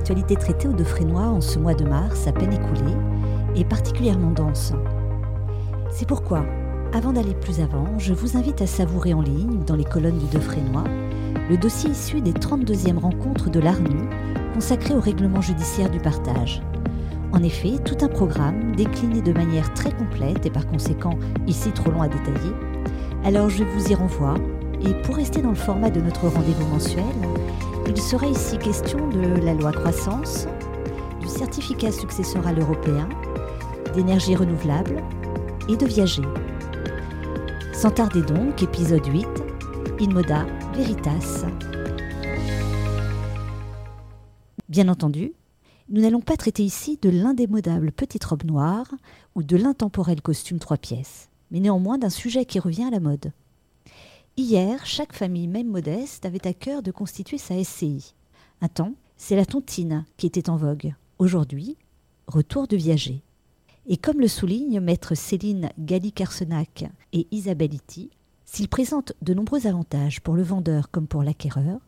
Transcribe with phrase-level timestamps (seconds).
[0.00, 2.94] l'actualité traitée au Defrénois en ce mois de mars, à peine écoulé,
[3.54, 4.72] est particulièrement dense.
[5.90, 6.46] C'est pourquoi,
[6.94, 10.24] avant d'aller plus avant, je vous invite à savourer en ligne, dans les colonnes du
[10.28, 10.84] Defrénois,
[11.50, 14.08] le dossier issu des 32e rencontres de l'ARNU
[14.54, 16.62] consacré au règlement judiciaire du partage.
[17.34, 21.90] En effet, tout un programme décliné de manière très complète et par conséquent ici trop
[21.90, 22.54] long à détailler.
[23.22, 24.36] Alors je vous y renvoie
[24.82, 27.04] et pour rester dans le format de notre rendez-vous mensuel,
[27.86, 30.46] il sera ici question de la loi croissance,
[31.20, 33.08] du certificat successoral européen,
[33.94, 35.02] d'énergie renouvelable
[35.68, 36.22] et de viager.
[37.72, 39.26] Sans tarder donc, épisode 8,
[40.00, 41.46] In Moda Veritas.
[44.68, 45.32] Bien entendu,
[45.88, 48.86] nous n'allons pas traiter ici de l'indémodable petite robe noire
[49.34, 53.32] ou de l'intemporel costume trois pièces, mais néanmoins d'un sujet qui revient à la mode.
[54.42, 58.14] Hier, chaque famille, même modeste, avait à cœur de constituer sa SCI.
[58.62, 60.94] Un temps, c'est la tontine qui était en vogue.
[61.18, 61.76] Aujourd'hui,
[62.26, 63.22] retour de viager.
[63.86, 68.08] Et comme le soulignent maître Céline Galli-Carsenac et Isabelle Iti,
[68.46, 71.78] s'il présente de nombreux avantages pour le vendeur comme pour l'acquéreur,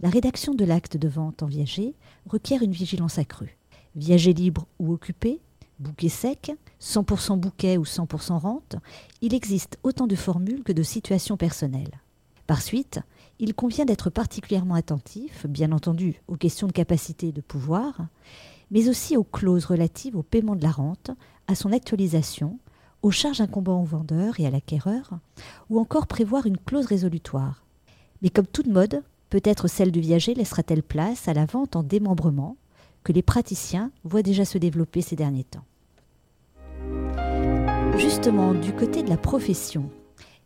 [0.00, 1.94] la rédaction de l'acte de vente en viager
[2.28, 3.56] requiert une vigilance accrue.
[3.94, 5.38] Viager libre ou occupé,
[5.82, 8.76] bouquet sec, 100% bouquet ou 100% rente,
[9.20, 12.00] il existe autant de formules que de situations personnelles.
[12.46, 13.00] Par suite,
[13.38, 18.06] il convient d'être particulièrement attentif, bien entendu, aux questions de capacité et de pouvoir,
[18.70, 21.10] mais aussi aux clauses relatives au paiement de la rente,
[21.46, 22.58] à son actualisation,
[23.02, 25.18] aux charges incombant au vendeur et à l'acquéreur,
[25.68, 27.64] ou encore prévoir une clause résolutoire.
[28.22, 32.58] Mais comme toute mode, Peut-être celle du viager laissera-t-elle place à la vente en démembrement
[33.02, 35.64] que les praticiens voient déjà se développer ces derniers temps.
[37.98, 39.90] Justement, du côté de la profession,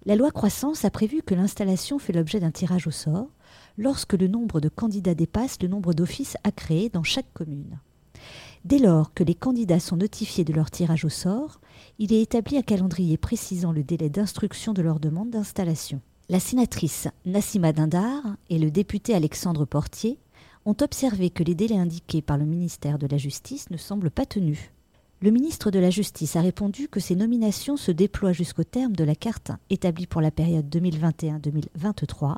[0.05, 3.28] la loi croissance a prévu que l'installation fait l'objet d'un tirage au sort
[3.78, 7.78] lorsque le nombre de candidats dépasse le nombre d'offices à créer dans chaque commune.
[8.64, 11.61] Dès lors que les candidats sont notifiés de leur tirage au sort,
[11.98, 16.01] il est établi un calendrier précisant le délai d'instruction de leur demande d'installation.
[16.29, 20.18] La sénatrice Nassima Dindar et le député Alexandre Portier
[20.64, 24.27] ont observé que les délais indiqués par le ministère de la Justice ne semblent pas
[24.27, 24.73] tenus.
[25.23, 29.03] Le ministre de la Justice a répondu que ces nominations se déploient jusqu'au terme de
[29.03, 32.37] la carte établie pour la période 2021-2023,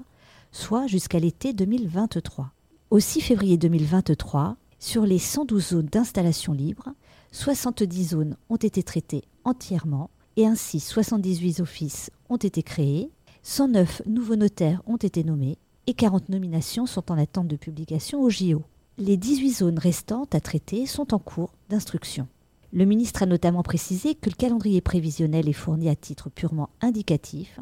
[0.52, 2.52] soit jusqu'à l'été 2023.
[2.90, 6.90] Au 6 février 2023, sur les 112 zones d'installation libre,
[7.32, 13.10] 70 zones ont été traitées entièrement et ainsi 78 offices ont été créés
[13.42, 15.58] 109 nouveaux notaires ont été nommés
[15.88, 18.62] et 40 nominations sont en attente de publication au JO.
[18.98, 22.28] Les 18 zones restantes à traiter sont en cours d'instruction.
[22.72, 27.58] Le ministre a notamment précisé que le calendrier prévisionnel est fourni à titre purement indicatif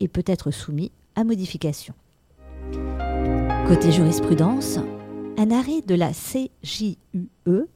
[0.00, 1.94] et peut être soumis à modification.
[3.66, 4.78] Côté jurisprudence,
[5.38, 6.98] un arrêt de la CJUE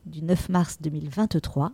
[0.06, 1.72] du 9 mars 2023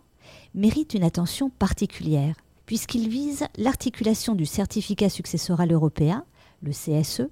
[0.55, 2.35] mérite une attention particulière
[2.65, 6.23] puisqu'il vise l'articulation du certificat successoral européen,
[6.61, 7.27] le CSE,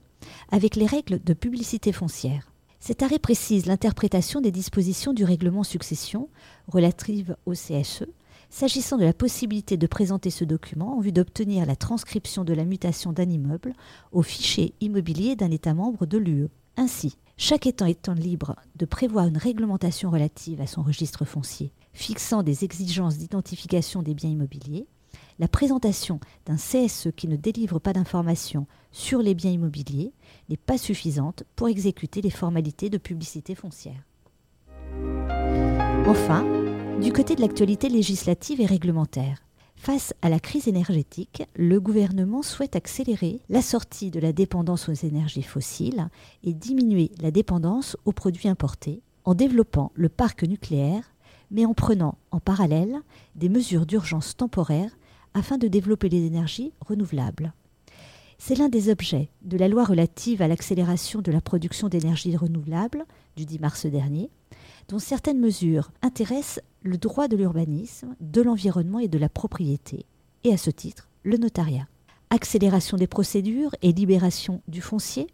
[0.51, 2.51] avec les règles de publicité foncière.
[2.79, 6.29] Cet arrêt précise l'interprétation des dispositions du règlement succession
[6.67, 8.05] relatives au CSE,
[8.49, 12.65] s'agissant de la possibilité de présenter ce document en vue d'obtenir la transcription de la
[12.65, 13.73] mutation d'un immeuble
[14.11, 16.47] au fichier immobilier d'un État membre de l'UE.
[16.77, 22.43] Ainsi, chaque État étant libre de prévoir une réglementation relative à son registre foncier, fixant
[22.43, 24.87] des exigences d'identification des biens immobiliers,
[25.39, 30.11] la présentation d'un CSE qui ne délivre pas d'informations sur les biens immobiliers
[30.49, 34.03] n'est pas suffisante pour exécuter les formalités de publicité foncière.
[36.07, 36.45] Enfin,
[37.01, 39.41] du côté de l'actualité législative et réglementaire,
[39.75, 44.93] face à la crise énergétique, le gouvernement souhaite accélérer la sortie de la dépendance aux
[44.93, 46.09] énergies fossiles
[46.43, 51.03] et diminuer la dépendance aux produits importés en développant le parc nucléaire,
[51.51, 52.97] mais en prenant en parallèle
[53.35, 54.97] des mesures d'urgence temporaires
[55.33, 57.53] afin de développer les énergies renouvelables.
[58.37, 63.05] C'est l'un des objets de la loi relative à l'accélération de la production d'énergie renouvelable
[63.35, 64.29] du 10 mars dernier,
[64.87, 70.05] dont certaines mesures intéressent le droit de l'urbanisme, de l'environnement et de la propriété,
[70.45, 71.87] et à ce titre le notariat.
[72.29, 75.27] Accélération des procédures et libération du foncier,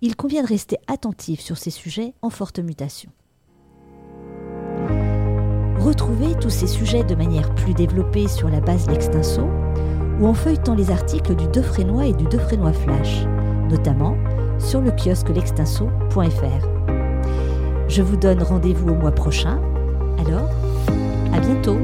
[0.00, 3.10] il convient de rester attentif sur ces sujets en forte mutation.
[5.86, 9.48] Retrouvez tous ces sujets de manière plus développée sur la base L'Extinso
[10.20, 13.24] ou en feuilletant les articles du Defrénois et du Defrénois Flash,
[13.70, 14.16] notamment
[14.58, 16.66] sur le kiosque l'extinso.fr.
[17.86, 19.60] Je vous donne rendez-vous au mois prochain.
[20.18, 20.50] Alors,
[21.32, 21.78] à bientôt